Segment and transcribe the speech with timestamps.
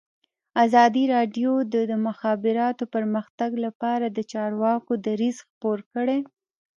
[0.65, 6.19] ازادي راډیو د د مخابراتو پرمختګ لپاره د چارواکو دریځ خپور کړی.